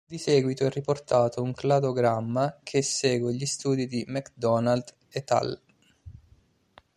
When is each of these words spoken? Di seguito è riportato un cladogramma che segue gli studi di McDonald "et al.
Di 0.03 0.17
seguito 0.17 0.65
è 0.65 0.69
riportato 0.71 1.43
un 1.43 1.53
cladogramma 1.53 2.59
che 2.63 2.81
segue 2.81 3.35
gli 3.35 3.45
studi 3.45 3.85
di 3.85 4.03
McDonald 4.07 4.95
"et 5.09 5.29
al. 5.29 5.61